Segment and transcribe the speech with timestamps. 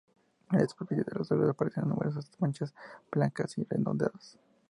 [0.51, 2.73] En la superficie de las hojas aparecen numerosas manchas
[3.11, 4.39] blancas y redondeadas.